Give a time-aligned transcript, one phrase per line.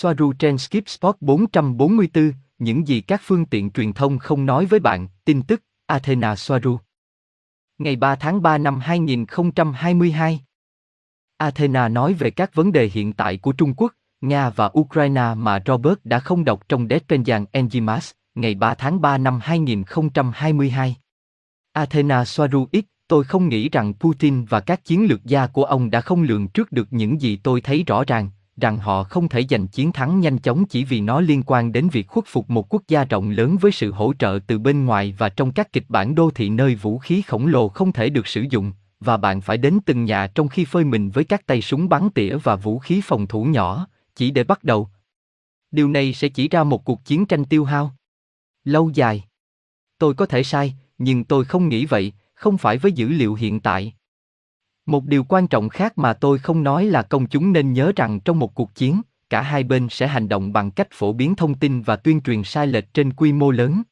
[0.00, 4.80] Soaru trên Skip Spot 444, những gì các phương tiện truyền thông không nói với
[4.80, 6.78] bạn, tin tức, Athena Soaru.
[7.78, 10.40] Ngày 3 tháng 3 năm 2022.
[11.36, 15.62] Athena nói về các vấn đề hiện tại của Trung Quốc, Nga và Ukraine mà
[15.66, 20.96] Robert đã không đọc trong Despenjan Enzimas, ngày 3 tháng 3 năm 2022.
[21.72, 25.90] Athena Soaru X, tôi không nghĩ rằng Putin và các chiến lược gia của ông
[25.90, 28.30] đã không lường trước được những gì tôi thấy rõ ràng,
[28.60, 31.88] rằng họ không thể giành chiến thắng nhanh chóng chỉ vì nó liên quan đến
[31.88, 35.14] việc khuất phục một quốc gia rộng lớn với sự hỗ trợ từ bên ngoài
[35.18, 38.26] và trong các kịch bản đô thị nơi vũ khí khổng lồ không thể được
[38.26, 41.62] sử dụng, và bạn phải đến từng nhà trong khi phơi mình với các tay
[41.62, 44.88] súng bắn tỉa và vũ khí phòng thủ nhỏ, chỉ để bắt đầu.
[45.70, 47.92] Điều này sẽ chỉ ra một cuộc chiến tranh tiêu hao.
[48.64, 49.24] Lâu dài.
[49.98, 53.60] Tôi có thể sai, nhưng tôi không nghĩ vậy, không phải với dữ liệu hiện
[53.60, 53.94] tại.
[54.88, 58.20] Một điều quan trọng khác mà tôi không nói là công chúng nên nhớ rằng
[58.20, 61.54] trong một cuộc chiến, cả hai bên sẽ hành động bằng cách phổ biến thông
[61.54, 63.82] tin và tuyên truyền sai lệch trên quy mô lớn.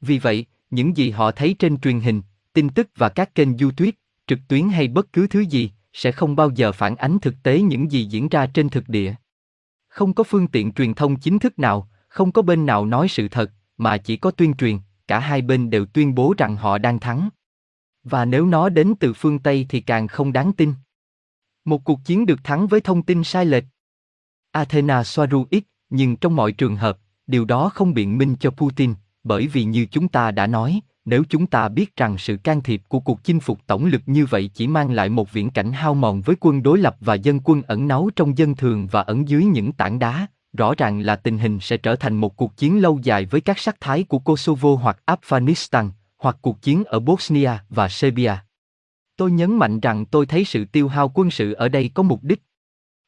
[0.00, 3.90] Vì vậy, những gì họ thấy trên truyền hình, tin tức và các kênh YouTube,
[4.26, 7.60] trực tuyến hay bất cứ thứ gì, sẽ không bao giờ phản ánh thực tế
[7.60, 9.14] những gì diễn ra trên thực địa.
[9.88, 13.28] Không có phương tiện truyền thông chính thức nào, không có bên nào nói sự
[13.28, 14.78] thật, mà chỉ có tuyên truyền,
[15.08, 17.28] cả hai bên đều tuyên bố rằng họ đang thắng.
[18.04, 20.74] Và nếu nó đến từ phương Tây thì càng không đáng tin.
[21.64, 23.64] Một cuộc chiến được thắng với thông tin sai lệch.
[24.50, 28.94] Athena Soaru ít, nhưng trong mọi trường hợp, điều đó không biện minh cho Putin,
[29.24, 32.82] bởi vì như chúng ta đã nói, nếu chúng ta biết rằng sự can thiệp
[32.88, 35.94] của cuộc chinh phục tổng lực như vậy chỉ mang lại một viễn cảnh hao
[35.94, 39.28] mòn với quân đối lập và dân quân ẩn náu trong dân thường và ẩn
[39.28, 42.82] dưới những tảng đá, rõ ràng là tình hình sẽ trở thành một cuộc chiến
[42.82, 45.90] lâu dài với các sắc thái của Kosovo hoặc Afghanistan,
[46.22, 48.32] hoặc cuộc chiến ở Bosnia và Serbia.
[49.16, 52.22] Tôi nhấn mạnh rằng tôi thấy sự tiêu hao quân sự ở đây có mục
[52.22, 52.42] đích.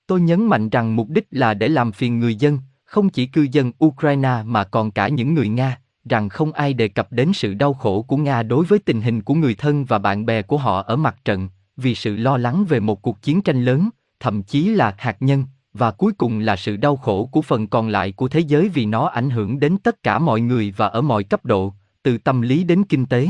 [0.06, 3.46] Tôi nhấn mạnh rằng mục đích là để làm phiền người dân, không chỉ cư
[3.52, 7.54] dân Ukraine mà còn cả những người Nga, rằng không ai đề cập đến sự
[7.54, 10.58] đau khổ của Nga đối với tình hình của người thân và bạn bè của
[10.58, 13.88] họ ở mặt trận, vì sự lo lắng về một cuộc chiến tranh lớn,
[14.20, 17.88] thậm chí là hạt nhân, và cuối cùng là sự đau khổ của phần còn
[17.88, 21.00] lại của thế giới vì nó ảnh hưởng đến tất cả mọi người và ở
[21.00, 23.28] mọi cấp độ, từ tâm lý đến kinh tế.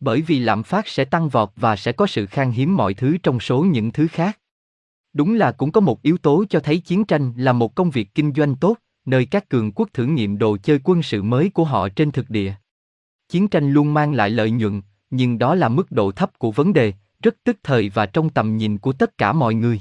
[0.00, 3.16] Bởi vì lạm phát sẽ tăng vọt và sẽ có sự khan hiếm mọi thứ
[3.22, 4.38] trong số những thứ khác.
[5.12, 8.14] Đúng là cũng có một yếu tố cho thấy chiến tranh là một công việc
[8.14, 11.64] kinh doanh tốt, nơi các cường quốc thử nghiệm đồ chơi quân sự mới của
[11.64, 12.54] họ trên thực địa.
[13.28, 16.72] Chiến tranh luôn mang lại lợi nhuận, nhưng đó là mức độ thấp của vấn
[16.72, 16.92] đề,
[17.22, 19.80] rất tức thời và trong tầm nhìn của tất cả mọi người.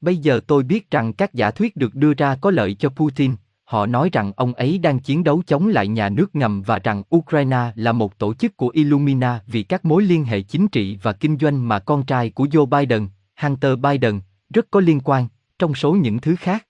[0.00, 3.34] Bây giờ tôi biết rằng các giả thuyết được đưa ra có lợi cho Putin,
[3.66, 7.02] họ nói rằng ông ấy đang chiến đấu chống lại nhà nước ngầm và rằng
[7.16, 11.12] Ukraine là một tổ chức của Illumina vì các mối liên hệ chính trị và
[11.12, 13.08] kinh doanh mà con trai của Joe Biden,
[13.40, 14.20] Hunter Biden,
[14.54, 15.28] rất có liên quan,
[15.58, 16.66] trong số những thứ khác.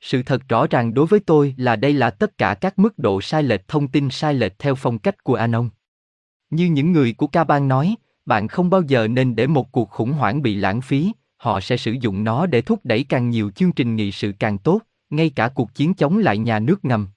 [0.00, 3.20] Sự thật rõ ràng đối với tôi là đây là tất cả các mức độ
[3.20, 5.68] sai lệch thông tin sai lệch theo phong cách của Anon.
[6.50, 7.94] Như những người của Ca Bang nói,
[8.26, 11.76] bạn không bao giờ nên để một cuộc khủng hoảng bị lãng phí, họ sẽ
[11.76, 15.30] sử dụng nó để thúc đẩy càng nhiều chương trình nghị sự càng tốt, ngay
[15.30, 17.08] cả cuộc chiến chống lại nhà nước ngầm.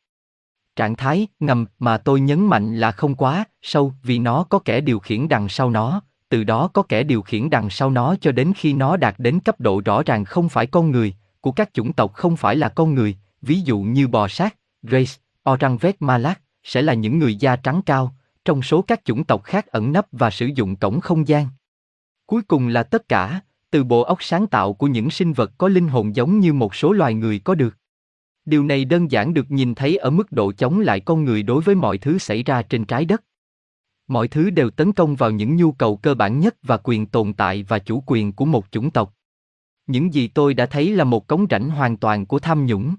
[0.75, 4.81] Trạng thái ngầm mà tôi nhấn mạnh là không quá sâu vì nó có kẻ
[4.81, 8.31] điều khiển đằng sau nó, từ đó có kẻ điều khiển đằng sau nó cho
[8.31, 11.73] đến khi nó đạt đến cấp độ rõ ràng không phải con người, của các
[11.73, 15.13] chủng tộc không phải là con người, ví dụ như bò sát, race,
[15.49, 18.15] Oranvet Malak, sẽ là những người da trắng cao,
[18.45, 21.47] trong số các chủng tộc khác ẩn nấp và sử dụng cổng không gian.
[22.25, 25.67] Cuối cùng là tất cả, từ bộ óc sáng tạo của những sinh vật có
[25.67, 27.77] linh hồn giống như một số loài người có được.
[28.45, 31.61] Điều này đơn giản được nhìn thấy ở mức độ chống lại con người đối
[31.61, 33.23] với mọi thứ xảy ra trên trái đất.
[34.07, 37.33] Mọi thứ đều tấn công vào những nhu cầu cơ bản nhất và quyền tồn
[37.33, 39.13] tại và chủ quyền của một chủng tộc.
[39.87, 42.95] Những gì tôi đã thấy là một cống rãnh hoàn toàn của tham nhũng.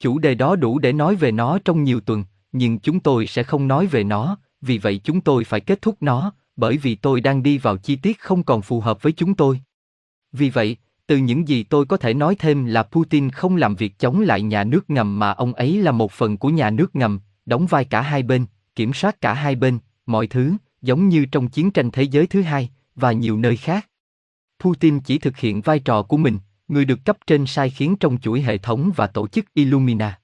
[0.00, 3.42] Chủ đề đó đủ để nói về nó trong nhiều tuần, nhưng chúng tôi sẽ
[3.42, 7.20] không nói về nó, vì vậy chúng tôi phải kết thúc nó, bởi vì tôi
[7.20, 9.60] đang đi vào chi tiết không còn phù hợp với chúng tôi.
[10.32, 10.76] Vì vậy,
[11.06, 14.42] từ những gì tôi có thể nói thêm là Putin không làm việc chống lại
[14.42, 17.84] nhà nước ngầm mà ông ấy là một phần của nhà nước ngầm, đóng vai
[17.84, 21.90] cả hai bên, kiểm soát cả hai bên, mọi thứ, giống như trong chiến tranh
[21.90, 23.88] thế giới thứ hai, và nhiều nơi khác.
[24.60, 26.38] Putin chỉ thực hiện vai trò của mình,
[26.68, 30.18] người được cấp trên sai khiến trong chuỗi hệ thống và tổ chức Illumina.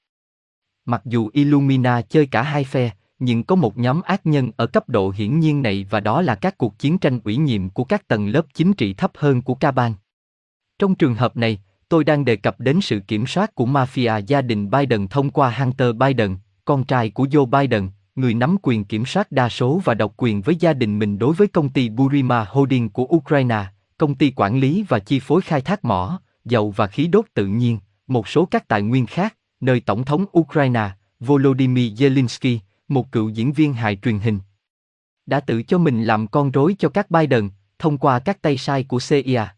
[0.85, 4.89] Mặc dù Illumina chơi cả hai phe, nhưng có một nhóm ác nhân ở cấp
[4.89, 8.09] độ hiển nhiên này và đó là các cuộc chiến tranh ủy nhiệm của các
[8.09, 9.93] tầng lớp chính trị thấp hơn của Caban.
[10.79, 11.59] Trong trường hợp này,
[11.89, 15.51] tôi đang đề cập đến sự kiểm soát của mafia gia đình Biden thông qua
[15.51, 19.95] Hunter Biden, con trai của Joe Biden, người nắm quyền kiểm soát đa số và
[19.95, 23.65] độc quyền với gia đình mình đối với công ty Burima Holding của Ukraine,
[23.99, 27.47] công ty quản lý và chi phối khai thác mỏ, dầu và khí đốt tự
[27.47, 30.91] nhiên, một số các tài nguyên khác, nơi Tổng thống Ukraine,
[31.21, 32.59] Volodymyr Zelensky,
[32.89, 34.39] một cựu diễn viên hài truyền hình,
[35.27, 37.49] đã tự cho mình làm con rối cho các Biden,
[37.79, 39.58] thông qua các tay sai của CIA.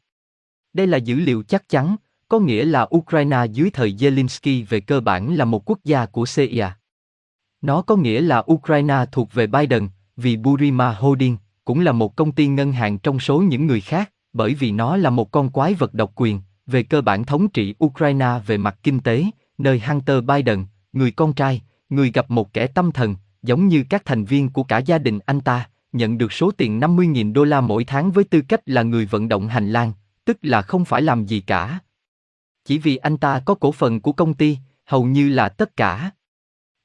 [0.72, 1.96] Đây là dữ liệu chắc chắn,
[2.28, 6.24] có nghĩa là Ukraine dưới thời Zelensky về cơ bản là một quốc gia của
[6.36, 6.76] CIA.
[7.62, 12.32] Nó có nghĩa là Ukraine thuộc về Biden, vì Burima Holding cũng là một công
[12.32, 15.74] ty ngân hàng trong số những người khác, bởi vì nó là một con quái
[15.74, 19.24] vật độc quyền, về cơ bản thống trị Ukraine về mặt kinh tế,
[19.58, 24.04] nơi Hunter Biden, người con trai, người gặp một kẻ tâm thần, giống như các
[24.04, 27.60] thành viên của cả gia đình anh ta, nhận được số tiền 50.000 đô la
[27.60, 29.92] mỗi tháng với tư cách là người vận động hành lang,
[30.30, 31.78] tức là không phải làm gì cả.
[32.64, 36.10] Chỉ vì anh ta có cổ phần của công ty, hầu như là tất cả.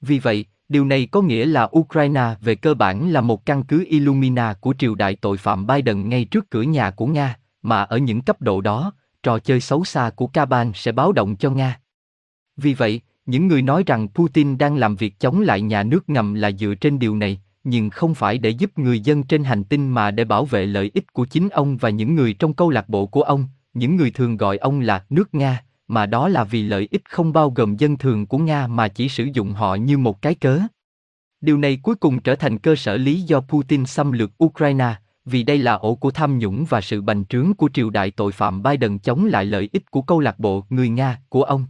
[0.02, 3.86] Vì vậy, điều này có nghĩa là Ukraine về cơ bản là một căn cứ
[3.88, 7.98] Illumina của triều đại tội phạm Biden ngay trước cửa nhà của Nga, mà ở
[7.98, 8.94] những cấp độ đó,
[9.24, 11.80] trò chơi xấu xa của Kaban sẽ báo động cho Nga.
[12.58, 16.34] Vì vậy, những người nói rằng Putin đang làm việc chống lại nhà nước ngầm
[16.34, 19.90] là dựa trên điều này, nhưng không phải để giúp người dân trên hành tinh
[19.90, 22.90] mà để bảo vệ lợi ích của chính ông và những người trong câu lạc
[22.90, 26.64] bộ của ông, những người thường gọi ông là nước Nga, mà đó là vì
[26.64, 29.98] lợi ích không bao gồm dân thường của Nga mà chỉ sử dụng họ như
[29.98, 30.60] một cái cớ.
[31.42, 34.96] Điều này cuối cùng trở thành cơ sở lý do Putin xâm lược Ukraine,
[35.26, 38.32] vì đây là ổ của tham nhũng và sự bành trướng của triều đại tội
[38.32, 41.66] phạm Biden chống lại lợi ích của câu lạc bộ người Nga của ông.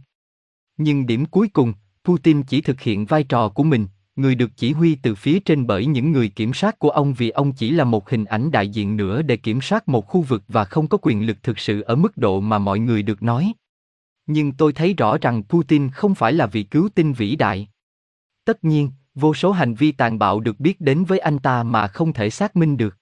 [0.76, 1.72] Nhưng điểm cuối cùng,
[2.04, 5.66] Putin chỉ thực hiện vai trò của mình, người được chỉ huy từ phía trên
[5.66, 8.68] bởi những người kiểm soát của ông vì ông chỉ là một hình ảnh đại
[8.68, 11.80] diện nữa để kiểm soát một khu vực và không có quyền lực thực sự
[11.80, 13.52] ở mức độ mà mọi người được nói.
[14.26, 17.68] Nhưng tôi thấy rõ rằng Putin không phải là vị cứu tinh vĩ đại.
[18.44, 21.86] Tất nhiên, vô số hành vi tàn bạo được biết đến với anh ta mà
[21.86, 22.96] không thể xác minh được.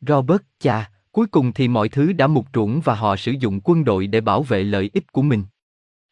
[0.00, 3.84] Robert, chà, cuối cùng thì mọi thứ đã mục ruộng và họ sử dụng quân
[3.84, 5.44] đội để bảo vệ lợi ích của mình.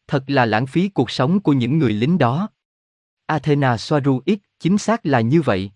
[0.09, 2.49] Thật là lãng phí cuộc sống của những người lính đó.
[3.33, 5.71] Athena Soaru X, chính xác là như vậy.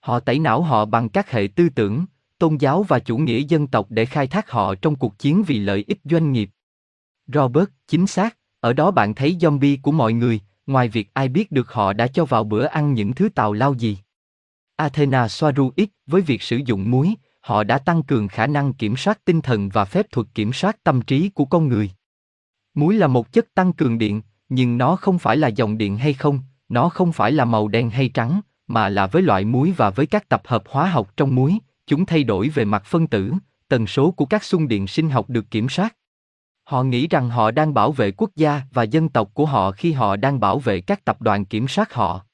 [0.00, 2.04] Họ tẩy não họ bằng các hệ tư tưởng,
[2.38, 5.58] tôn giáo và chủ nghĩa dân tộc để khai thác họ trong cuộc chiến vì
[5.58, 6.50] lợi ích doanh nghiệp.
[7.26, 11.52] Robert, chính xác, ở đó bạn thấy zombie của mọi người, ngoài việc ai biết
[11.52, 13.98] được họ đã cho vào bữa ăn những thứ tào lao gì.
[14.76, 18.96] Athena Soaru X với việc sử dụng muối, họ đã tăng cường khả năng kiểm
[18.96, 21.90] soát tinh thần và phép thuật kiểm soát tâm trí của con người.
[22.74, 26.14] Muối là một chất tăng cường điện, nhưng nó không phải là dòng điện hay
[26.14, 26.40] không,
[26.70, 30.06] nó không phải là màu đen hay trắng, mà là với loại muối và với
[30.06, 33.32] các tập hợp hóa học trong muối, chúng thay đổi về mặt phân tử,
[33.68, 35.96] tần số của các xung điện sinh học được kiểm soát.
[36.64, 39.92] Họ nghĩ rằng họ đang bảo vệ quốc gia và dân tộc của họ khi
[39.92, 42.24] họ đang bảo vệ các tập đoàn kiểm soát họ.